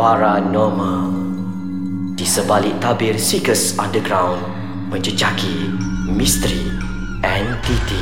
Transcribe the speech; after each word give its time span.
Paranormal 0.00 1.12
Di 2.16 2.24
sebalik 2.24 2.72
tabir 2.80 3.20
Seekers 3.20 3.76
Underground 3.76 4.40
Menjejaki 4.88 5.76
misteri 6.08 6.72
entiti 7.20 8.00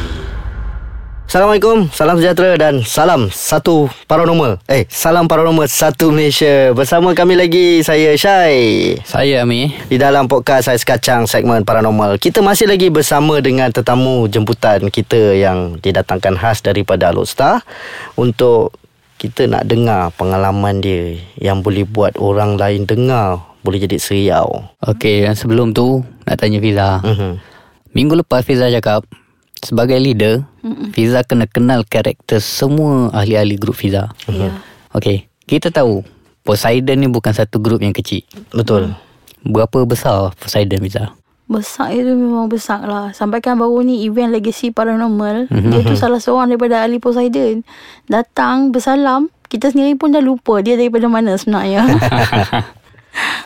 Assalamualaikum, 1.26 1.90
salam 1.90 2.22
sejahtera 2.22 2.54
dan 2.56 2.80
salam 2.86 3.28
satu 3.28 3.90
paranormal. 4.08 4.62
Eh, 4.64 4.88
salam 4.88 5.28
paranormal 5.28 5.68
satu 5.68 6.08
Malaysia. 6.08 6.72
Bersama 6.72 7.12
kami 7.12 7.36
lagi 7.36 7.84
saya 7.84 8.16
Syai. 8.16 8.96
Saya 9.04 9.44
Ami. 9.44 9.76
Di 9.92 10.00
dalam 10.00 10.24
podcast 10.24 10.72
saya 10.72 10.80
sekacang 10.80 11.28
segmen 11.28 11.68
paranormal. 11.68 12.16
Kita 12.16 12.40
masih 12.40 12.64
lagi 12.64 12.88
bersama 12.88 13.44
dengan 13.44 13.68
tetamu 13.68 14.24
jemputan 14.30 14.88
kita 14.88 15.36
yang 15.36 15.76
didatangkan 15.84 16.40
khas 16.40 16.64
daripada 16.64 17.12
Alustar 17.12 17.60
untuk 18.16 18.72
kita 19.18 19.50
nak 19.50 19.66
dengar 19.66 20.14
pengalaman 20.14 20.78
dia 20.78 21.18
yang 21.42 21.60
boleh 21.60 21.82
buat 21.82 22.14
orang 22.16 22.54
lain 22.54 22.86
dengar 22.86 23.42
boleh 23.66 23.82
jadi 23.82 23.98
seriau. 23.98 24.70
Okey, 24.86 25.26
sebelum 25.34 25.74
tu 25.74 26.06
nak 26.24 26.38
tanya 26.38 26.62
Fiza. 26.62 27.02
Mhm. 27.02 27.30
Minggu 27.92 28.14
lepas 28.22 28.46
Fiza 28.46 28.70
cakap 28.70 29.02
sebagai 29.58 29.98
leader, 29.98 30.46
Mm-mm. 30.62 30.94
Fiza 30.94 31.26
kena 31.26 31.50
kenal 31.50 31.82
karakter 31.82 32.38
semua 32.38 33.10
ahli-ahli 33.10 33.58
grup 33.58 33.74
Fiza. 33.74 34.06
Ya. 34.30 34.54
Okey, 34.94 35.26
kita 35.50 35.74
tahu 35.74 36.06
Poseidon 36.46 36.96
ni 36.96 37.10
bukan 37.10 37.34
satu 37.34 37.60
grup 37.60 37.82
yang 37.82 37.92
kecil. 37.92 38.24
Betul. 38.54 38.94
Berapa 39.42 39.84
besar 39.84 40.32
Poseidon 40.38 40.80
Fiza? 40.80 41.12
Besar 41.48 41.96
itu 41.96 42.12
memang 42.12 42.44
besar 42.46 42.84
lah 42.84 43.16
Sampai 43.16 43.40
kan 43.40 43.56
baru 43.56 43.80
ni 43.80 44.04
Event 44.04 44.36
Legacy 44.36 44.68
Paranormal 44.68 45.48
mm-hmm. 45.48 45.72
Dia 45.72 45.80
tu 45.80 45.96
salah 45.96 46.20
seorang 46.20 46.52
Daripada 46.52 46.84
ahli 46.84 47.00
Poseidon 47.00 47.64
Datang 48.04 48.68
Bersalam 48.68 49.32
Kita 49.48 49.72
sendiri 49.72 49.96
pun 49.96 50.12
dah 50.12 50.20
lupa 50.20 50.60
Dia 50.60 50.76
daripada 50.76 51.08
mana 51.08 51.40
sebenarnya 51.40 51.88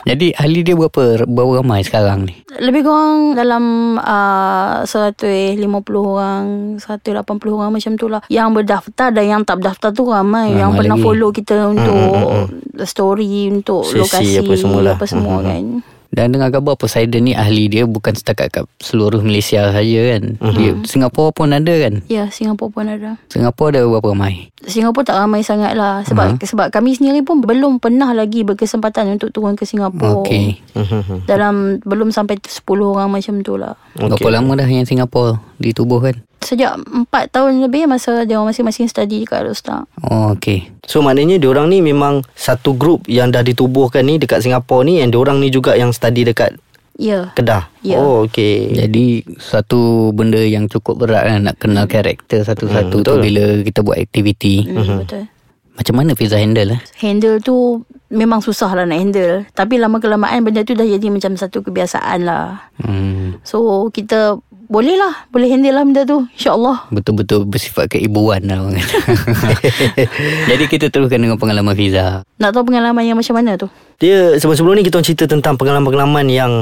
Jadi 0.03 0.35
ahli 0.35 0.61
dia 0.61 0.75
berapa 0.75 1.23
berapa 1.25 1.63
ramai 1.63 1.81
sekarang 1.81 2.27
ni? 2.27 2.35
Lebih 2.59 2.83
kurang 2.83 3.39
Dalam 3.39 3.95
uh, 3.97 4.83
150 4.83 5.63
orang 5.95 6.43
180 6.77 7.23
orang 7.49 7.71
macam 7.71 7.91
tu 7.95 8.11
lah 8.11 8.19
Yang 8.27 8.49
berdaftar 8.61 9.15
Dan 9.15 9.25
yang 9.31 9.41
tak 9.47 9.63
berdaftar 9.63 9.95
tu 9.95 10.11
ramai 10.11 10.51
Ramai 10.51 10.59
Yang 10.59 10.71
pernah 10.75 10.97
follow 10.99 11.31
kita 11.31 11.71
Untuk 11.71 12.03
Story 12.83 13.47
Untuk 13.47 13.87
Sesi 13.87 14.03
lokasi 14.03 14.31
apa 14.43 14.53
semualah. 14.59 14.93
Apa 14.99 15.05
semua 15.07 15.39
Mhm. 15.39 15.47
kan 15.47 15.65
Dan 16.13 16.29
dengar 16.29 16.53
khabar 16.53 16.77
Poseidon 16.77 17.25
ni 17.25 17.33
ahli 17.33 17.65
dia 17.65 17.89
bukan 17.89 18.13
setakat 18.13 18.53
kat 18.53 18.69
seluruh 18.77 19.25
Malaysia 19.25 19.73
saja 19.73 20.01
kan. 20.13 20.37
Dia 20.53 20.77
Singapura 20.85 21.33
pun 21.33 21.49
ada 21.49 21.73
kan. 21.73 22.05
Ya 22.05 22.29
Singapura 22.29 22.69
pun 22.69 22.85
ada 22.85 23.17
Singapura 23.33 23.73
ada 23.73 23.89
berapa 23.89 24.13
ramai? 24.13 24.53
Singapura 24.61 25.09
tak 25.09 25.17
ramai 25.17 25.41
sangat 25.41 25.73
lah 25.73 26.05
sebab 26.05 26.37
uh-huh. 26.37 26.45
sebab 26.45 26.67
kami 26.69 26.93
sendiri 26.93 27.25
pun 27.25 27.41
belum 27.41 27.81
pernah 27.81 28.13
lagi 28.13 28.45
berkesempatan 28.45 29.17
untuk 29.17 29.33
turun 29.33 29.57
ke 29.57 29.65
Singapura. 29.65 30.21
Okey. 30.21 30.61
Mhm. 30.77 31.25
Dalam 31.25 31.81
belum 31.81 32.13
sampai 32.13 32.37
10 32.37 32.61
orang 32.93 33.09
macam 33.09 33.41
tu 33.41 33.57
lah. 33.57 33.73
Okay. 33.97 34.13
Berapa 34.13 34.29
lama 34.37 34.61
dah 34.61 34.69
yang 34.69 34.85
Singapura 34.85 35.41
ditubuhkan? 35.57 36.21
Sejak 36.43 36.75
4 36.77 37.07
tahun 37.29 37.63
lebih 37.63 37.87
masa 37.87 38.23
dia 38.23 38.35
orang 38.35 38.51
masing-masing 38.51 38.85
study 38.85 39.23
dekat 39.23 39.41
Alostar. 39.41 39.87
Oh, 40.03 40.35
okey. 40.35 40.67
So 40.83 40.99
maknanya 40.99 41.39
diorang 41.39 41.67
ni 41.67 41.79
memang 41.79 42.21
satu 42.33 42.75
grup 42.75 43.07
yang 43.07 43.31
dah 43.31 43.41
ditubuhkan 43.41 44.03
ni 44.03 44.19
dekat 44.19 44.43
Singapura 44.43 44.83
ni 44.83 44.99
and 44.99 45.09
diorang 45.09 45.39
ni 45.39 45.47
juga 45.47 45.73
yang 45.73 45.89
study 45.89 46.23
dekat 46.23 46.59
Ya. 46.93 47.33
Kedah. 47.33 47.73
Ya. 47.81 47.97
Oh 47.97 48.29
okey. 48.29 48.69
Jadi 48.69 49.25
satu 49.41 50.13
benda 50.13 50.37
yang 50.37 50.69
cukup 50.69 51.01
berat 51.01 51.25
kan 51.25 51.41
nak 51.41 51.57
kenal 51.57 51.89
karakter 51.89 52.45
satu-satu 52.45 53.01
Hmm, 53.01 53.05
tu 53.05 53.13
bila 53.17 53.43
kita 53.65 53.81
buat 53.81 53.97
aktiviti. 53.97 54.61
Hmm, 54.61 55.01
betul. 55.01 55.25
Macam 55.73 55.93
mana 55.97 56.13
Fiza 56.13 56.37
handle 56.37 56.77
eh? 56.77 56.81
Handle 57.01 57.41
tu 57.41 57.81
memang 58.13 58.45
susah 58.45 58.69
lah 58.69 58.85
nak 58.85 59.01
handle. 59.01 59.41
Tapi 59.57 59.81
lama 59.81 59.97
kelamaan 59.97 60.45
benda 60.45 60.61
tu 60.61 60.77
dah 60.77 60.85
jadi 60.85 61.09
macam 61.09 61.33
satu 61.33 61.65
kebiasaan 61.65 62.29
lah. 62.29 62.69
Hmm, 62.77 63.41
So 63.41 63.89
kita 63.89 64.37
boleh 64.73 64.97
lah. 64.97 65.29
Boleh 65.29 65.53
handle 65.53 65.77
lah 65.77 65.83
benda 65.85 66.01
tu. 66.01 66.25
InsyaAllah. 66.33 66.89
betul-betul 66.89 67.45
bersifat 67.45 67.93
keibuan 67.93 68.41
lah. 68.49 68.57
Jadi 70.49 70.63
kita 70.65 70.89
teruskan 70.89 71.21
dengan 71.21 71.37
pengalaman 71.37 71.77
Fiza. 71.77 72.25
Nak 72.41 72.49
tahu 72.49 72.73
pengalaman 72.73 73.05
yang 73.05 73.13
macam 73.13 73.37
mana 73.37 73.53
tu? 73.53 73.69
Dia 74.01 74.33
sebelum-sebelum 74.41 74.81
ni 74.81 74.83
kita 74.83 74.97
orang 74.97 75.05
cerita 75.05 75.29
tentang 75.29 75.53
pengalaman-pengalaman 75.61 76.25
yang 76.25 76.53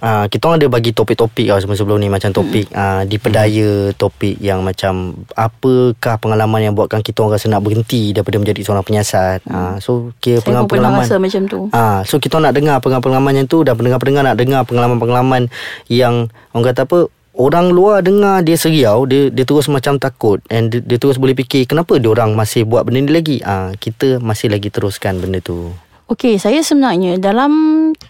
Uh, 0.00 0.24
kita 0.24 0.48
orang 0.48 0.56
ada 0.56 0.72
bagi 0.72 0.96
topik-topik 0.96 1.52
tau 1.52 1.60
sebelum-sebelum 1.60 2.00
ni 2.00 2.08
macam 2.08 2.32
topik 2.32 2.64
uh, 2.72 3.04
dipedaya 3.04 3.92
topik 3.92 4.40
yang 4.40 4.64
macam 4.64 5.12
apakah 5.36 6.16
pengalaman 6.16 6.64
yang 6.64 6.72
buatkan 6.72 7.04
kita 7.04 7.20
orang 7.20 7.36
rasa 7.36 7.52
nak 7.52 7.60
berhenti 7.60 8.16
daripada 8.16 8.40
menjadi 8.40 8.64
seorang 8.64 8.88
penyiasat 8.88 9.44
uh, 9.52 9.76
so 9.84 10.16
kira 10.16 10.40
Saya 10.40 10.64
pun 10.64 10.64
pernah 10.64 10.64
pengalaman 10.96 11.04
rasa 11.04 11.20
macam 11.20 11.42
tu. 11.44 11.60
Ah, 11.76 12.00
so 12.08 12.16
kita 12.16 12.40
nak 12.40 12.56
dengar 12.56 12.80
pengalaman-pengalaman 12.80 13.44
yang 13.44 13.46
tu 13.52 13.60
dan 13.68 13.76
pendengar-pendengar 13.76 14.32
nak 14.32 14.36
dengar 14.40 14.64
pengalaman-pengalaman 14.64 15.52
yang 15.92 16.32
orang 16.56 16.72
kata 16.72 16.88
apa 16.88 17.12
orang 17.36 17.72
luar 17.72 18.04
dengar 18.04 18.44
dia 18.44 18.56
seriau 18.60 19.08
dia 19.08 19.32
dia 19.32 19.44
terus 19.48 19.68
macam 19.68 19.96
takut 19.96 20.38
and 20.52 20.68
dia, 20.68 20.80
dia 20.84 20.98
terus 21.00 21.16
boleh 21.16 21.32
fikir 21.32 21.64
kenapa 21.64 21.96
dia 21.96 22.12
orang 22.12 22.36
masih 22.36 22.68
buat 22.68 22.84
benda 22.84 23.04
ni 23.04 23.12
lagi 23.12 23.36
ah 23.42 23.72
kita 23.76 24.20
masih 24.20 24.52
lagi 24.52 24.68
teruskan 24.68 25.16
benda 25.20 25.40
tu 25.40 25.72
Okey, 26.12 26.36
saya 26.36 26.60
sebenarnya 26.60 27.16
dalam 27.16 27.52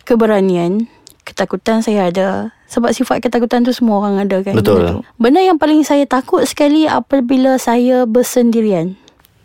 keberanian, 0.03 0.91
ketakutan 1.23 1.87
saya 1.87 2.11
ada. 2.11 2.51
Sebab 2.67 2.91
sifat 2.91 3.23
ketakutan 3.23 3.63
tu 3.63 3.71
semua 3.71 4.03
orang 4.03 4.27
ada 4.27 4.43
kan. 4.43 4.59
Betul. 4.59 4.83
Benda, 4.83 4.91
tu. 4.91 4.99
benda 5.23 5.41
yang 5.45 5.55
paling 5.55 5.87
saya 5.87 6.03
takut 6.03 6.43
sekali 6.43 6.91
apabila 6.91 7.63
saya 7.63 8.03
bersendirian. 8.09 8.99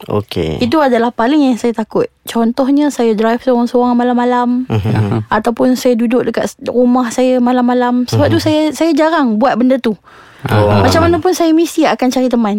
Okey 0.06 0.62
Itu 0.62 0.78
adalah 0.78 1.10
paling 1.10 1.50
yang 1.50 1.58
saya 1.58 1.74
takut. 1.74 2.06
Contohnya 2.30 2.94
saya 2.94 3.18
drive 3.18 3.42
seorang-seorang 3.42 3.98
malam-malam. 3.98 4.70
Mhm. 4.70 5.26
Ataupun 5.38 5.74
saya 5.74 5.98
duduk 5.98 6.30
dekat 6.30 6.54
rumah 6.70 7.10
saya 7.10 7.42
malam-malam. 7.42 8.06
Sebab 8.06 8.30
tu 8.30 8.38
saya 8.38 8.70
saya 8.76 8.94
jarang 8.94 9.42
buat 9.42 9.58
benda 9.58 9.82
tu. 9.82 9.98
Oh. 10.48 10.86
Macam 10.86 11.02
mana 11.02 11.18
pun 11.18 11.34
saya 11.34 11.50
mesti 11.50 11.90
akan 11.90 12.08
cari 12.14 12.30
teman. 12.30 12.58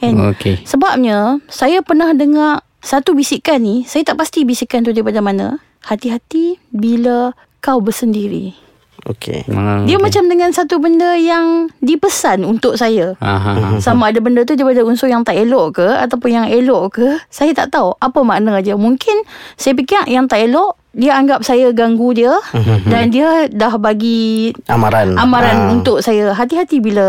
Kan? 0.00 0.14
Okey. 0.32 0.64
Sebabnya 0.64 1.42
saya 1.50 1.84
pernah 1.84 2.14
dengar 2.14 2.64
satu 2.78 3.12
bisikan 3.12 3.60
ni, 3.60 3.82
saya 3.84 4.06
tak 4.06 4.22
pasti 4.22 4.46
bisikan 4.46 4.86
tu 4.86 4.94
daripada 4.94 5.18
mana. 5.18 5.58
Hati-hati 5.82 6.62
bila 6.70 7.34
kau 7.58 7.82
bersendiri. 7.82 8.67
Okey 9.08 9.48
Ah, 9.50 9.82
Dia 9.82 9.96
macam 9.96 10.24
dengan 10.24 10.50
satu 10.50 10.76
benda 10.76 11.12
yang 11.12 11.68
dipesan 11.78 12.42
untuk 12.42 12.74
saya. 12.74 13.16
Aha. 13.18 13.78
Sama 13.78 14.08
ada 14.08 14.18
benda 14.18 14.42
tu 14.42 14.52
daripada 14.52 14.80
unsur 14.80 15.06
yang 15.06 15.20
tak 15.20 15.34
elok 15.34 15.76
ke 15.76 15.88
ataupun 15.88 16.30
yang 16.30 16.46
elok 16.46 16.82
ke, 16.94 17.08
saya 17.26 17.50
tak 17.52 17.70
tahu 17.70 17.92
apa 17.94 18.18
makna 18.20 18.58
dia. 18.58 18.74
Mungkin 18.74 19.24
saya 19.54 19.72
fikir 19.72 20.06
yang 20.06 20.24
tak 20.24 20.44
elok 20.44 20.76
dia 20.90 21.14
anggap 21.14 21.40
saya 21.40 21.70
ganggu 21.70 22.10
dia 22.12 22.32
dan 22.90 23.08
dia 23.08 23.46
dah 23.46 23.76
bagi 23.76 24.50
amaran 24.66 25.14
amaran 25.14 25.56
Ah. 25.60 25.70
untuk 25.70 26.00
saya 26.00 26.32
hati-hati 26.32 26.80
bila 26.80 27.06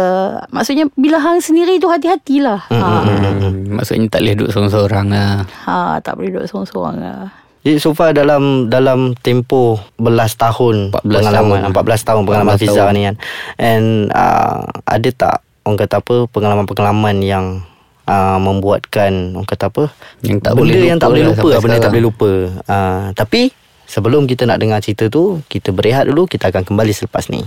maksudnya 0.48 0.86
bila 0.94 1.18
hang 1.18 1.40
sendiri 1.40 1.78
tu 1.78 1.88
hati-hatilah. 1.88 2.70
Ha. 2.70 2.78
Hmm, 3.02 3.72
maksudnya 3.72 4.06
tak 4.08 4.22
boleh 4.22 4.36
duduk 4.36 4.52
seorang-seorang 4.52 5.06
lah. 5.10 5.34
Ha, 5.66 5.98
tak 6.00 6.14
boleh 6.14 6.30
duduk 6.30 6.46
seorang-seorang 6.46 6.96
lah. 6.98 7.22
Jadi 7.70 7.78
so 7.78 7.94
far 7.94 8.18
dalam 8.18 8.66
dalam 8.66 9.14
tempoh 9.22 9.78
belas 10.02 10.34
tahun 10.34 10.90
14 10.90 11.06
pengalaman 11.06 11.60
tahun. 11.70 12.02
14 12.02 12.02
tahun 12.10 12.22
pengalaman 12.26 12.56
14 12.58 12.62
Fiza 12.66 12.82
tahun. 12.82 12.94
ni 12.98 13.02
kan. 13.06 13.16
And 13.62 13.86
uh, 14.10 14.66
ada 14.90 15.10
tak 15.14 15.36
orang 15.70 15.78
kata 15.78 16.02
apa 16.02 16.16
pengalaman-pengalaman 16.34 17.16
yang 17.22 17.62
uh, 18.10 18.42
membuatkan 18.42 19.38
orang 19.38 19.46
kata 19.46 19.70
apa 19.70 19.94
Yang 20.26 20.50
tak 20.50 20.58
benda 20.58 20.66
boleh 20.66 20.82
yang 20.82 20.98
tak 20.98 21.10
boleh 21.14 21.22
lah 21.22 21.30
lupa 21.30 21.46
benda 21.46 21.54
yang 21.54 21.62
tak 21.62 21.70
sekarang. 21.70 21.92
boleh 21.94 22.04
lupa. 22.10 22.32
Uh, 22.66 23.04
tapi 23.14 23.42
sebelum 23.86 24.26
kita 24.26 24.50
nak 24.50 24.58
dengar 24.58 24.82
cerita 24.82 25.06
tu 25.06 25.46
kita 25.46 25.70
berehat 25.70 26.10
dulu 26.10 26.26
kita 26.26 26.50
akan 26.50 26.66
kembali 26.66 26.90
selepas 26.90 27.30
ni. 27.30 27.46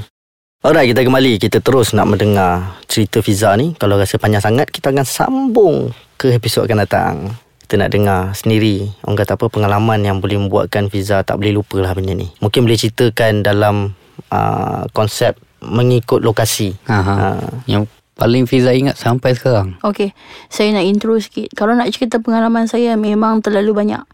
Alright 0.63 0.95
kita 0.95 1.03
kembali 1.03 1.43
Kita 1.43 1.59
terus 1.59 1.91
nak 1.91 2.07
mendengar 2.07 2.79
Cerita 2.87 3.19
Fiza 3.19 3.51
ni 3.59 3.75
Kalau 3.75 3.99
rasa 3.99 4.15
panjang 4.15 4.39
sangat 4.39 4.71
Kita 4.71 4.95
akan 4.95 5.03
sambung 5.03 5.91
Ke 6.15 6.39
episod 6.39 6.63
akan 6.63 6.87
datang 6.87 7.35
Kita 7.73 7.89
nak 7.89 7.97
dengar 7.97 8.37
sendiri 8.37 8.85
Orang 9.09 9.17
kata 9.17 9.41
apa 9.41 9.49
Pengalaman 9.49 10.05
yang 10.05 10.21
boleh 10.21 10.37
membuatkan 10.37 10.93
Fiza 10.93 11.25
Tak 11.25 11.41
boleh 11.41 11.57
lupa 11.57 11.81
lah 11.81 11.97
benda 11.97 12.13
ni 12.13 12.29
Mungkin 12.45 12.69
boleh 12.69 12.77
ceritakan 12.77 13.41
dalam 13.41 13.97
uh, 14.29 14.85
Konsep 14.93 15.41
Mengikut 15.65 16.21
lokasi 16.21 16.77
Aha. 16.85 17.41
Ah. 17.41 17.49
Yang 17.65 17.89
paling 18.13 18.45
Fiza 18.45 18.71
ingat 18.71 18.95
sampai 19.01 19.35
sekarang. 19.35 19.81
Okey, 19.83 20.15
saya 20.47 20.71
nak 20.71 20.87
intro 20.87 21.19
sikit. 21.19 21.51
Kalau 21.59 21.75
nak 21.75 21.91
cerita 21.91 22.23
pengalaman 22.23 22.71
saya 22.71 22.95
memang 22.95 23.43
terlalu 23.43 23.75
banyak. 23.75 24.05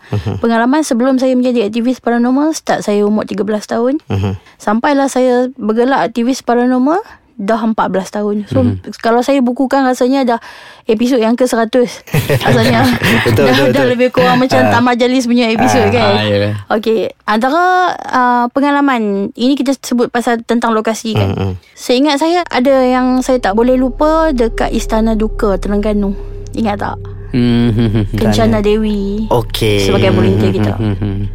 Pengalaman 0.41 0.81
sebelum 0.81 1.21
saya 1.21 1.37
menjadi 1.37 1.69
aktivis 1.69 2.01
paranormal, 2.01 2.57
start 2.57 2.87
saya 2.87 3.05
umur 3.05 3.29
13 3.29 3.69
tahun. 3.69 4.01
Mhm. 4.09 4.33
Sampailah 4.57 5.13
saya 5.13 5.53
bergerak 5.61 6.09
aktivis 6.09 6.41
paranormal 6.41 7.05
dah 7.39 7.63
14 7.63 7.79
tahun. 8.11 8.37
So 8.51 8.61
mm-hmm. 8.61 8.99
kalau 8.99 9.23
saya 9.23 9.39
bukukan 9.39 9.87
rasanya 9.87 10.27
dah 10.27 10.39
episod 10.85 11.17
yang 11.17 11.39
ke-100. 11.39 11.71
rasanya 12.45 12.83
Betul, 13.23 13.47
dah, 13.49 13.55
betul, 13.55 13.55
dah 13.55 13.67
betul. 13.71 13.87
lebih 13.95 14.09
kurang 14.11 14.43
macam 14.43 14.59
Ah. 14.59 14.75
Tamat 14.75 14.99
Jalis 14.99 15.25
punya 15.25 15.47
episod 15.49 15.87
Ah, 15.87 15.95
kan. 15.95 16.13
ah, 16.19 16.25
ya. 16.27 16.51
Okey, 16.75 17.01
antara 17.25 17.63
uh, 17.95 18.45
pengalaman 18.51 19.31
ini 19.33 19.55
kita 19.55 19.79
sebut 19.79 20.11
pasal 20.11 20.43
tentang 20.43 20.75
lokasi 20.75 21.15
kan. 21.15 21.31
Mm-mm. 21.31 21.53
Seingat 21.73 22.19
saya 22.19 22.43
ada 22.51 22.83
yang 22.83 23.23
saya 23.23 23.39
tak 23.39 23.55
boleh 23.55 23.79
lupa 23.79 24.35
dekat 24.35 24.75
Istana 24.75 25.15
Duka 25.15 25.55
Terengganu. 25.57 26.19
Ingat 26.59 26.77
tak? 26.83 26.99
Hmm. 27.29 28.09
Kencana 28.17 28.65
Dewi 28.65 29.29
Okey 29.29 29.85
sebagai 29.85 30.17
volunteer 30.17 30.49
kita. 30.49 30.75
Hmm. 30.81 31.29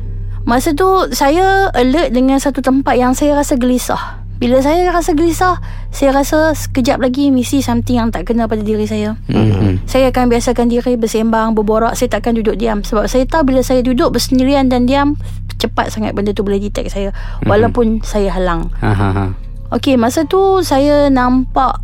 Masa 0.44 0.74
tu 0.74 0.90
saya 1.14 1.70
alert 1.72 2.12
dengan 2.12 2.42
satu 2.42 2.60
tempat 2.60 2.98
yang 2.98 3.14
saya 3.14 3.38
rasa 3.38 3.56
gelisah. 3.56 4.23
Bila 4.44 4.60
saya 4.60 4.92
rasa 4.92 5.16
gelisah, 5.16 5.64
saya 5.96 6.12
rasa 6.12 6.52
sekejap 6.52 7.00
lagi 7.00 7.32
mesti 7.32 7.64
something 7.64 7.96
yang 7.96 8.12
tak 8.12 8.28
kena 8.28 8.44
pada 8.52 8.60
diri 8.60 8.84
saya. 8.84 9.16
Mhm. 9.32 9.88
Saya 9.88 10.12
akan 10.12 10.28
biasakan 10.28 10.68
diri 10.68 11.00
bersembang, 11.00 11.56
berborak. 11.56 11.96
Saya 11.96 12.12
takkan 12.12 12.36
duduk 12.36 12.60
diam. 12.60 12.84
Sebab 12.84 13.08
saya 13.08 13.24
tahu 13.24 13.48
bila 13.48 13.64
saya 13.64 13.80
duduk 13.80 14.12
bersendirian 14.12 14.68
dan 14.68 14.84
diam, 14.84 15.16
cepat 15.64 15.96
sangat 15.96 16.12
benda 16.12 16.36
tu 16.36 16.44
boleh 16.44 16.60
detect 16.60 16.92
saya. 16.92 17.16
Walaupun 17.48 18.04
saya 18.04 18.36
halang. 18.36 18.68
Ha 18.84 18.92
ha 18.92 19.10
ha. 19.16 19.26
Okey, 19.74 19.98
masa 19.98 20.28
tu 20.28 20.62
saya 20.62 21.08
nampak 21.10 21.82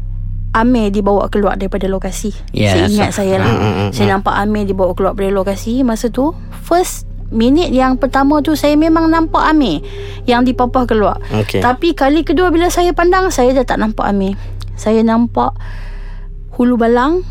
Amir 0.50 0.90
dibawa 0.90 1.30
keluar 1.30 1.58
daripada 1.58 1.86
lokasi. 1.86 2.34
Ya, 2.54 2.74
saya 2.74 2.86
ingat 2.90 3.10
so- 3.14 3.22
saya 3.22 3.38
lah. 3.38 3.54
saya 3.94 4.18
nampak 4.18 4.34
Amir 4.34 4.66
dibawa 4.66 4.98
keluar 4.98 5.14
dari 5.14 5.30
lokasi. 5.30 5.86
Masa 5.86 6.10
tu, 6.10 6.34
first 6.66 7.09
minit 7.30 7.70
yang 7.70 7.96
pertama 7.96 8.42
tu 8.42 8.54
saya 8.54 8.74
memang 8.74 9.08
nampak 9.08 9.42
Amir 9.42 9.82
yang 10.26 10.42
dipapah 10.42 10.86
keluar. 10.86 11.18
Okey. 11.32 11.62
Tapi 11.62 11.94
kali 11.94 12.22
kedua 12.22 12.50
bila 12.50 12.70
saya 12.70 12.92
pandang, 12.92 13.30
saya 13.30 13.54
dah 13.54 13.66
tak 13.66 13.78
nampak 13.78 14.06
Amir. 14.06 14.38
Saya 14.74 15.02
nampak 15.02 15.54
hulu 16.56 16.76
balang 16.76 17.22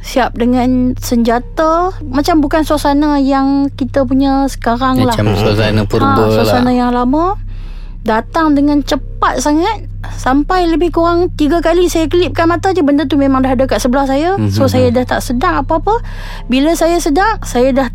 siap 0.00 0.38
dengan 0.38 0.94
senjata 0.94 1.90
macam 2.00 2.38
bukan 2.38 2.62
suasana 2.62 3.18
yang 3.18 3.66
kita 3.68 4.06
punya 4.06 4.46
sekarang 4.46 5.02
lah. 5.02 5.10
Macam 5.12 5.34
suasana 5.34 5.82
purba 5.82 6.22
ha, 6.22 6.30
suasana 6.30 6.70
lah. 6.70 6.74
yang 6.74 6.90
lama 6.94 7.34
datang 8.06 8.54
dengan 8.54 8.86
cepat 8.86 9.42
sangat 9.42 9.90
sampai 10.14 10.70
lebih 10.70 10.94
kurang 10.94 11.26
tiga 11.34 11.58
kali 11.58 11.90
saya 11.90 12.06
kelipkan 12.06 12.46
mata 12.46 12.70
je 12.70 12.78
benda 12.78 13.02
tu 13.02 13.18
memang 13.18 13.42
dah 13.42 13.50
ada 13.50 13.66
kat 13.66 13.82
sebelah 13.82 14.06
saya 14.06 14.38
Mhm. 14.38 14.54
so 14.54 14.70
saya 14.70 14.94
dah 14.94 15.02
tak 15.02 15.18
sedar 15.18 15.66
apa-apa 15.66 15.98
bila 16.46 16.70
saya 16.78 17.02
sedar 17.02 17.42
saya 17.42 17.74
dah 17.74 17.88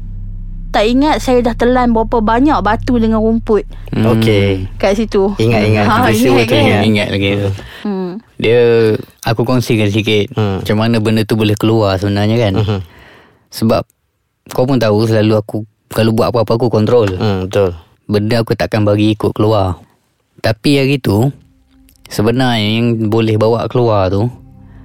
tak 0.71 0.83
ingat 0.85 1.19
saya 1.19 1.39
dah 1.41 1.51
telan 1.51 1.91
berapa 1.91 2.17
banyak 2.17 2.55
batu 2.59 2.95
dengan 2.95 3.19
rumput 3.19 3.67
Hmm. 3.91 4.07
Okey. 4.09 4.71
kat 4.75 4.95
situ 4.95 5.35
Ingat-ingat 5.35 5.83
Ha, 5.83 5.93
peristiwa 6.01 6.31
ingat 6.33 6.45
tu 6.45 6.53
kan? 6.53 6.63
ingat. 6.63 6.81
Ingat 6.81 7.07
lagi 7.09 7.29
tu. 7.35 7.49
hmm. 7.83 8.11
Dia 8.37 8.59
aku 9.21 9.41
kongsikan 9.43 9.87
sikit 9.87 10.31
Hmm. 10.31 10.57
macam 10.57 10.77
mana 10.77 10.95
benda 10.97 11.21
tu 11.21 11.35
boleh 11.35 11.53
keluar 11.53 11.95
sebenarnya 11.95 12.39
kan. 12.39 12.53
Mhm. 12.57 12.79
Sebab 13.51 13.83
kau 14.49 14.63
pun 14.63 14.77
tahu 14.77 15.03
selalu 15.05 15.35
aku 15.35 15.57
kalau 15.89 16.11
buat 16.11 16.31
apa-apa 16.31 16.55
aku 16.55 16.67
kontrol. 16.67 17.11
Hmm, 17.11 17.45
betul. 17.45 17.75
Benda 18.05 18.39
aku 18.39 18.51
takkan 18.53 18.81
bagi 18.81 19.11
ikut 19.11 19.31
keluar. 19.31 19.75
Tapi 20.39 20.79
hari 20.79 20.95
tu 20.95 21.27
sebenarnya 22.07 22.63
yang 22.73 22.87
boleh 23.07 23.35
bawa 23.35 23.67
keluar 23.67 24.07
tu 24.07 24.31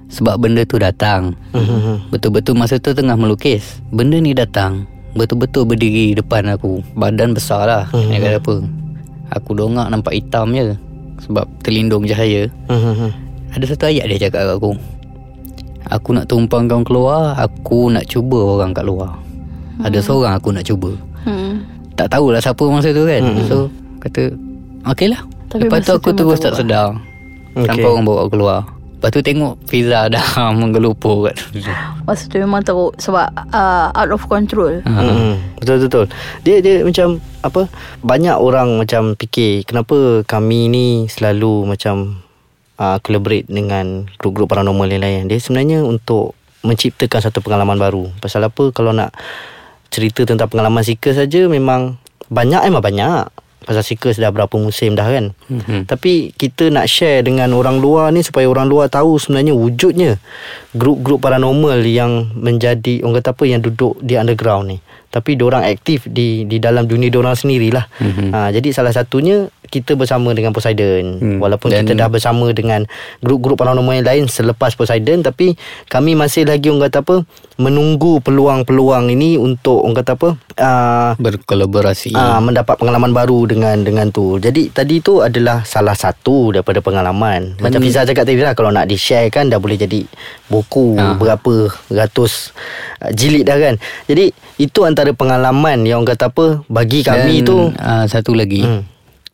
sebab 0.09 0.35
benda 0.37 0.63
tu 0.63 0.77
datang. 0.77 1.39
Mhm. 1.51 2.11
Betul-betul 2.11 2.55
masa 2.55 2.77
tu 2.77 2.91
tengah 2.91 3.15
melukis. 3.15 3.79
Benda 3.89 4.19
ni 4.19 4.31
datang. 4.33 4.87
Betul-betul 5.17 5.65
berdiri 5.65 6.13
depan 6.13 6.45
aku. 6.53 6.85
Badan 6.93 7.33
besar 7.33 7.65
lah. 7.65 7.85
Hmm. 7.91 8.13
Nak 8.13 8.21
kata 8.21 8.39
apa. 8.39 8.57
Aku 9.41 9.57
dongak 9.57 9.89
nampak 9.89 10.13
hitam 10.13 10.53
je. 10.53 10.77
Sebab 11.25 11.49
terlindung 11.65 12.05
cahaya. 12.05 12.53
Mhm. 12.69 13.11
Ada 13.57 13.65
satu 13.73 13.89
ayat 13.89 14.05
dia 14.13 14.29
cakap 14.29 14.45
kat 14.45 14.55
aku. 14.61 14.73
Aku 15.89 16.13
nak 16.13 16.29
tumpang 16.29 16.69
kau 16.69 16.85
keluar. 16.85 17.33
Aku 17.41 17.89
nak 17.89 18.05
cuba 18.05 18.61
orang 18.61 18.77
kat 18.77 18.85
luar. 18.85 19.17
Ada 19.81 20.05
seorang 20.05 20.37
aku 20.37 20.53
nak 20.53 20.69
cuba. 20.69 20.93
Hmm. 21.25 21.65
Tak 21.97 22.13
tahulah 22.13 22.39
siapa 22.45 22.65
masa 22.69 22.93
tu 22.93 23.09
kan. 23.09 23.23
So 23.49 23.73
kata 24.05 24.37
okey 24.93 25.09
lah. 25.17 25.25
Tapi 25.49 25.65
Lepas 25.65 25.89
tu 25.89 25.97
aku 25.97 26.13
terus 26.13 26.39
tak 26.45 26.61
sedar. 26.61 26.93
Okey. 27.57 27.65
Sampai 27.73 27.89
orang 27.89 28.05
bawa 28.05 28.29
keluar. 28.29 28.76
Lepas 28.97 29.13
tu 29.13 29.21
tengok 29.21 29.61
Fiza 29.69 30.09
dah 30.09 30.25
menggelupur 30.61 31.29
kat 31.29 31.37
masa 32.09 32.25
tu 32.33 32.41
memang 32.41 32.65
teruk 32.65 32.97
sebab 32.97 33.29
uh, 33.53 33.93
out 33.93 34.11
of 34.15 34.25
control 34.25 34.81
Hmm, 34.87 35.37
betul 35.61 35.85
betul. 35.85 36.07
Dia 36.47 36.65
dia 36.65 36.81
macam 36.81 37.21
apa? 37.45 37.69
Banyak 38.01 38.37
orang 38.41 38.81
macam 38.81 39.13
fikir 39.19 39.69
kenapa 39.69 40.25
kami 40.25 40.73
ni 40.73 40.87
selalu 41.11 41.69
macam 41.69 42.23
uh, 42.81 42.97
collaborate 43.03 43.47
dengan 43.49 44.09
grup-grup 44.17 44.49
paranormal 44.49 44.89
yang 44.89 45.03
lain. 45.05 45.21
Dia 45.29 45.39
sebenarnya 45.41 45.85
untuk 45.85 46.37
menciptakan 46.65 47.21
satu 47.21 47.45
pengalaman 47.45 47.79
baru. 47.79 48.11
Pasal 48.19 48.49
apa 48.49 48.73
kalau 48.73 48.91
nak 48.91 49.13
cerita 49.93 50.27
tentang 50.27 50.51
pengalaman 50.51 50.83
seeker 50.83 51.15
saja 51.15 51.47
memang 51.47 51.99
banyak 52.33 52.63
memang 52.67 52.83
banyak. 52.83 53.25
Pasal 53.65 53.83
seeker 53.83 54.13
dah 54.15 54.31
berapa 54.31 54.53
musim 54.61 54.93
dah 54.93 55.09
kan. 55.09 55.33
Mhm. 55.49 55.89
Tapi 55.89 56.37
kita 56.37 56.69
nak 56.69 56.87
share 56.87 57.25
dengan 57.25 57.51
orang 57.57 57.81
luar 57.81 58.13
ni 58.13 58.21
supaya 58.23 58.47
orang 58.47 58.69
luar 58.69 58.93
tahu 58.93 59.17
sebenarnya 59.17 59.57
wujudnya 59.57 60.21
grup-grup 60.77 61.25
paranormal 61.25 61.81
yang 61.83 62.31
menjadi 62.37 63.03
orang 63.03 63.25
kata 63.25 63.33
apa 63.33 63.45
yang 63.49 63.61
duduk 63.65 63.97
di 64.05 64.15
underground 64.15 64.65
ni. 64.71 64.79
Tapi 65.09 65.33
diorang 65.35 65.65
aktif 65.65 66.05
di 66.05 66.45
di 66.45 66.61
dalam 66.61 66.85
dunia 66.85 67.09
diorang 67.09 67.35
sendirilah. 67.35 67.89
Mhm. 67.97 68.07
Mm-hmm. 68.07 68.31
Ha, 68.37 68.39
jadi 68.53 68.69
salah 68.71 68.93
satunya 68.93 69.49
kita 69.67 69.93
bersama 69.93 70.31
dengan 70.31 70.51
Poseidon. 70.51 71.19
Hmm. 71.19 71.39
Walaupun 71.39 71.69
Dan- 71.69 71.83
kita 71.83 71.93
dah 71.95 72.09
bersama 72.09 72.49
dengan 72.51 72.87
grup-grup 73.19 73.57
paranormal 73.57 73.95
yang 73.95 74.07
lain 74.07 74.25
selepas 74.27 74.73
Poseidon 74.73 75.21
tapi 75.21 75.59
kami 75.87 76.15
masih 76.15 76.43
lagi 76.43 76.67
orang 76.67 76.87
kata 76.87 77.03
apa 77.03 77.17
menunggu 77.57 78.21
peluang-peluang 78.21 79.09
ini 79.09 79.35
untuk 79.35 79.81
orang 79.81 79.97
kata 79.97 80.13
apa 80.15 80.29
uh, 80.57 81.11
berkolaborasi. 81.17 82.13
Ah 82.13 82.39
mendapat 82.39 82.77
pengalaman 82.77 83.11
baru 83.11 83.45
dengan 83.45 83.81
dengan 83.81 84.09
tu. 84.09 84.37
Jadi 84.37 84.69
tadi 84.69 85.01
tu 85.01 85.21
adalah 85.21 85.63
salah 85.63 85.95
satu 85.95 86.53
daripada 86.53 86.81
pengalaman. 86.81 87.57
Macam 87.59 87.81
Fiza 87.81 88.03
cakap 88.03 88.25
tadi 88.25 88.39
lah 88.39 88.53
kalau 88.53 88.69
nak 88.69 88.87
di-share 88.87 89.29
kan 89.29 89.49
dah 89.49 89.57
boleh 89.57 89.77
jadi 89.77 90.05
buku 90.47 90.97
Ah. 90.97 91.17
berapa 91.17 91.69
ratus 91.91 92.53
uh, 93.01 93.11
jilid 93.11 93.45
dah 93.45 93.57
kan. 93.57 93.75
Jadi 94.07 94.31
itu 94.57 94.81
antara 94.85 95.13
pengalaman 95.13 95.83
yang 95.83 96.01
orang 96.01 96.13
kata 96.13 96.29
apa 96.29 96.47
bagi 96.67 97.01
kami 97.01 97.41
Dan, 97.41 97.49
tu 97.49 97.57
uh, 97.73 98.05
satu 98.07 98.33
lagi. 98.33 98.63
Hmm. 98.63 98.83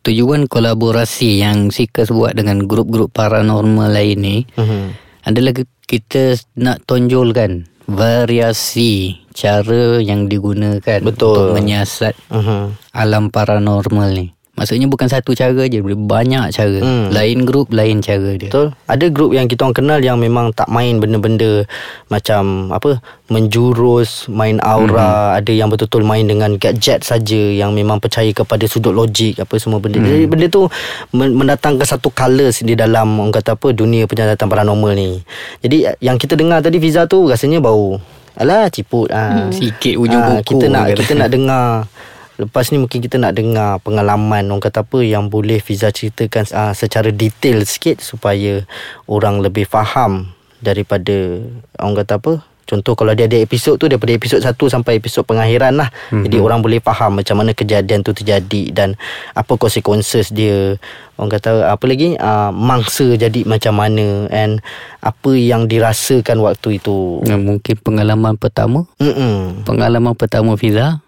Tujuan 0.02 0.50
kolaborasi 0.50 1.38
yang 1.38 1.70
Seekers 1.70 2.10
buat 2.10 2.34
dengan 2.34 2.66
grup-grup 2.66 3.14
paranormal 3.14 3.86
lain 3.88 4.18
ni 4.18 4.36
Mhm. 4.52 4.98
adalah 5.22 5.54
ki- 5.54 5.70
kita 5.86 6.34
nak 6.58 6.82
tonjolkan 6.82 7.70
variasi 7.86 9.22
cara 9.30 10.02
yang 10.02 10.26
digunakan 10.26 10.98
Betul. 10.98 11.06
untuk 11.06 11.54
menyiasat 11.54 12.18
Mhm. 12.28 12.90
alam 12.90 13.30
paranormal 13.30 14.10
ni. 14.10 14.26
Maksudnya 14.52 14.84
bukan 14.84 15.08
satu 15.08 15.32
cara 15.32 15.64
je, 15.64 15.80
banyak 15.82 16.52
cara. 16.52 16.78
Hmm. 16.78 17.08
Lain 17.08 17.42
grup, 17.42 17.72
lain 17.72 17.98
cara 17.98 18.36
dia. 18.36 18.52
Betul. 18.52 18.76
Ada 18.84 19.08
grup 19.08 19.32
yang 19.32 19.48
kita 19.48 19.64
orang 19.64 19.74
kenal 19.74 19.98
yang 19.98 20.16
memang 20.16 20.52
tak 20.52 20.68
main 20.68 20.96
benda-benda 20.96 21.64
macam 22.06 22.68
apa 22.68 23.00
menjurus, 23.26 24.28
main 24.28 24.60
aura, 24.60 25.34
ada 25.34 25.48
yang 25.48 25.66
betul-betul 25.66 26.04
main 26.04 26.22
dengan 26.22 26.54
gadget 26.54 27.00
saja 27.00 27.42
yang 27.50 27.72
memang 27.72 27.96
percaya 27.96 28.28
kepada 28.30 28.62
sudut 28.64 28.92
logik 28.92 29.36
apa 29.36 29.56
semua 29.56 29.80
benda. 29.80 29.98
Jadi 29.98 30.28
benda 30.28 30.46
tu 30.46 30.68
men- 31.10 31.32
mendatangkan 31.32 31.88
satu 31.88 32.08
colours 32.08 32.60
di 32.60 32.72
dalam 32.72 33.08
orang 33.16 33.32
kata 33.32 33.56
apa 33.56 33.72
dunia 33.72 34.04
penjelasan 34.04 34.46
paranormal 34.46 34.92
ni. 34.92 35.24
Jadi 35.58 35.96
yang 35.98 36.16
kita 36.16 36.32
dengar 36.32 36.60
tadi 36.60 36.76
Fiza 36.76 37.04
tu 37.04 37.24
rasanya 37.24 37.58
bau 37.58 37.96
Alah 38.32 38.68
ciput 38.68 39.12
ah. 39.12 39.48
Sikit 39.48 39.92
ujung 39.94 40.16
Ah, 40.18 40.40
kuku 40.40 40.56
kita 40.56 40.66
nak 40.66 40.84
kata. 40.88 40.98
kita 41.04 41.12
nak 41.14 41.28
dengar 41.28 41.64
Lepas 42.40 42.72
ni 42.72 42.80
mungkin 42.80 43.04
kita 43.04 43.20
nak 43.20 43.36
dengar 43.36 43.82
pengalaman 43.84 44.48
orang 44.48 44.62
kata 44.62 44.84
apa 44.84 44.98
yang 45.04 45.28
boleh 45.28 45.60
Fiza 45.60 45.92
ceritakan 45.92 46.48
uh, 46.52 46.72
secara 46.72 47.12
detail 47.12 47.64
sikit 47.68 48.00
supaya 48.00 48.64
orang 49.04 49.44
lebih 49.44 49.68
faham 49.68 50.32
daripada 50.62 51.42
orang 51.76 51.96
kata 52.00 52.14
apa 52.16 52.32
Contoh 52.62 52.94
kalau 52.94 53.12
dia 53.12 53.26
ada 53.28 53.36
episod 53.36 53.76
tu 53.76 53.90
daripada 53.90 54.16
episod 54.16 54.40
1 54.40 54.54
sampai 54.56 54.96
episod 54.96 55.26
pengakhiran 55.26 55.76
lah. 55.76 55.92
Mm-hmm. 56.08 56.24
Jadi 56.24 56.36
orang 56.40 56.64
boleh 56.64 56.80
faham 56.80 57.20
macam 57.20 57.42
mana 57.42 57.52
kejadian 57.52 58.00
tu 58.06 58.14
terjadi 58.14 58.72
dan 58.72 58.96
apa 59.36 59.58
consequences 59.58 60.32
dia. 60.32 60.78
Orang 61.20 61.28
kata 61.36 61.68
apa 61.68 61.84
lagi 61.84 62.16
uh, 62.16 62.48
mangsa 62.48 63.12
jadi 63.18 63.44
macam 63.44 63.76
mana 63.76 64.30
and 64.32 64.64
apa 65.04 65.36
yang 65.36 65.68
dirasakan 65.68 66.40
waktu 66.40 66.80
itu. 66.80 67.20
Mungkin 67.28 67.76
pengalaman 67.82 68.40
pertama 68.40 68.88
Mm-mm. 68.96 69.66
Pengalaman 69.68 70.16
pertama 70.16 70.56
Fiza 70.56 71.02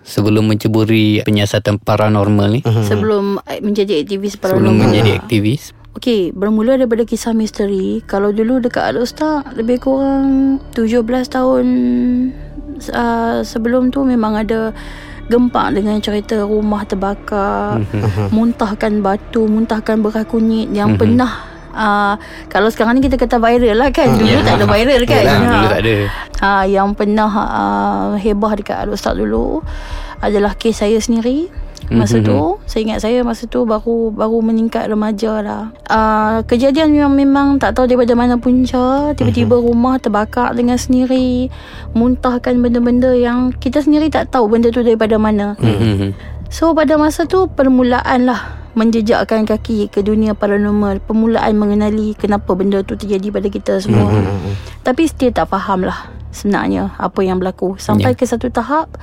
Sebelum 0.00 0.48
menceburi 0.48 1.20
penyiasatan 1.22 1.78
paranormal 1.80 2.48
ni. 2.48 2.60
Sebelum 2.64 3.42
eh, 3.44 3.60
menjadi 3.60 4.00
aktivis 4.00 4.36
Sebelum 4.40 4.72
paranormal. 4.72 4.80
menjadi 4.88 5.10
aktivis. 5.20 5.76
Okey, 5.98 6.30
bermula 6.30 6.78
daripada 6.78 7.02
kisah 7.02 7.34
misteri. 7.34 7.98
Kalau 8.06 8.30
dulu 8.30 8.62
dekat 8.62 8.94
Al 8.94 9.02
Ustaz 9.02 9.42
lebih 9.58 9.82
kurang 9.82 10.62
17 10.72 11.02
tahun 11.26 11.66
uh, 12.94 13.42
sebelum 13.42 13.90
tu 13.90 14.06
memang 14.06 14.38
ada 14.38 14.70
gempak 15.26 15.74
dengan 15.74 15.98
cerita 15.98 16.42
rumah 16.42 16.86
terbakar, 16.86 17.82
muntahkan 18.34 19.02
batu, 19.02 19.46
muntahkan 19.46 19.98
beras 20.02 20.26
kunyit 20.26 20.70
yang 20.74 20.94
pernah 20.98 21.49
uh, 21.72 22.14
kalau 22.46 22.68
sekarang 22.68 22.96
ni 22.96 23.02
kita 23.02 23.16
kata 23.16 23.36
viral 23.36 23.76
lah 23.76 23.90
kan. 23.90 24.10
Dulu 24.12 24.28
Ya. 24.28 24.42
tak 24.42 24.54
ada 24.56 24.66
viral 24.66 25.02
kan. 25.04 25.20
Yalah, 25.20 25.36
Ha. 25.36 25.48
Dulu 25.48 25.66
tak 25.68 25.80
ada 25.80 25.94
Ha, 26.40 26.50
yang 26.64 26.88
pernah 26.92 27.28
uh, 27.28 28.08
hebah 28.16 28.52
dekat 28.54 28.78
Al 28.78 28.90
Ustaz 28.90 29.12
dulu 29.12 29.60
adalah 30.18 30.52
kes 30.52 30.78
saya 30.78 30.96
sendiri. 30.96 31.52
Masa 31.90 32.22
tu 32.22 32.38
Saya 32.64 32.86
ingat 32.86 33.02
saya 33.02 33.18
Masa 33.20 33.50
tu 33.50 33.66
baru 33.66 34.14
Baru 34.14 34.38
meningkat 34.38 34.86
remaja 34.86 35.42
lah 35.42 35.62
uh, 35.84 36.38
Kejadian 36.44 36.94
yang 36.94 37.10
memang 37.10 37.58
Tak 37.58 37.74
tahu 37.74 37.90
daripada 37.90 38.14
mana 38.14 38.38
punca 38.38 39.10
Tiba-tiba 39.10 39.58
rumah 39.58 39.98
terbakar 39.98 40.54
Dengan 40.54 40.78
sendiri 40.78 41.50
Muntahkan 41.90 42.62
benda-benda 42.62 43.10
Yang 43.10 43.58
kita 43.58 43.82
sendiri 43.82 44.06
tak 44.06 44.30
tahu 44.30 44.46
Benda 44.46 44.70
tu 44.70 44.86
daripada 44.86 45.18
mana 45.18 45.58
Mhm. 45.58 46.14
So 46.46 46.70
pada 46.72 46.94
masa 46.94 47.26
tu 47.26 47.48
permulaan 47.48 48.22
lah 48.22 48.59
menjejakkan 48.74 49.46
kaki 49.46 49.90
ke 49.90 50.00
dunia 50.02 50.34
paranormal. 50.34 51.02
Permulaan 51.04 51.54
mengenali 51.58 52.14
kenapa 52.14 52.54
benda 52.54 52.82
tu 52.86 52.94
terjadi 52.94 53.30
pada 53.30 53.48
kita 53.50 53.72
semua. 53.82 54.10
Hmm. 54.10 54.54
Tapi 54.86 55.06
still 55.10 55.34
tak 55.34 55.50
faham 55.50 55.86
lah 55.86 56.10
sebenarnya 56.30 56.94
apa 56.96 57.20
yang 57.22 57.42
berlaku. 57.42 57.76
Sampai 57.78 58.14
ke 58.14 58.24
satu 58.26 58.48
tahap 58.50 58.94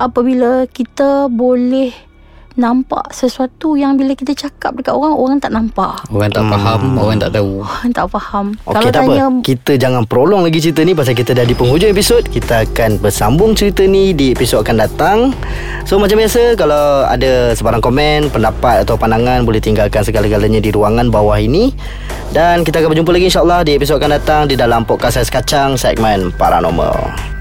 apabila 0.00 0.64
kita 0.68 1.28
boleh 1.28 2.09
nampak 2.58 3.14
sesuatu 3.14 3.78
yang 3.78 3.94
bila 3.94 4.16
kita 4.16 4.34
cakap 4.34 4.74
dekat 4.74 4.94
orang, 4.96 5.14
orang 5.14 5.38
tak 5.38 5.52
nampak. 5.54 6.02
Orang 6.10 6.30
tak 6.32 6.44
faham 6.46 6.80
Orang 6.98 7.18
tak 7.20 7.30
tahu. 7.34 7.62
Orang 7.66 7.92
tak 7.94 8.06
faham. 8.10 8.46
Okey 8.66 8.90
tak 8.90 9.02
apa. 9.06 9.14
Kita 9.44 9.72
jangan 9.78 10.02
prolong 10.06 10.42
lagi 10.42 10.58
cerita 10.58 10.82
ni 10.82 10.92
Pasal 10.96 11.14
kita 11.14 11.36
dah 11.36 11.46
di 11.46 11.54
penghujung 11.54 11.90
episod. 11.90 12.22
Kita 12.26 12.66
akan 12.66 12.98
bersambung 12.98 13.54
cerita 13.54 13.86
ni 13.86 14.16
Di 14.16 14.34
episod 14.34 14.62
akan 14.62 14.76
datang. 14.82 15.18
So 15.86 15.96
macam 16.02 16.18
biasa 16.18 16.58
Kalau 16.58 17.06
ada 17.06 17.54
sebarang 17.54 17.82
komen 17.82 18.30
Pendapat 18.34 18.82
atau 18.82 18.98
pandangan 18.98 19.46
Boleh 19.46 19.62
tinggalkan 19.62 20.02
segala-galanya 20.02 20.58
Di 20.58 20.70
ruangan 20.74 21.08
bawah 21.08 21.38
ini. 21.38 21.72
Dan 22.30 22.62
kita 22.62 22.78
akan 22.78 22.94
berjumpa 22.94 23.10
lagi 23.10 23.26
insyaAllah 23.26 23.60
Di 23.66 23.74
episod 23.74 23.98
akan 23.98 24.10
datang 24.22 24.42
Di 24.46 24.54
dalam 24.54 24.86
podcast 24.86 25.18
Ais 25.18 25.34
Kacang 25.34 25.74
Segmen 25.74 26.30
Paranormal 26.30 27.39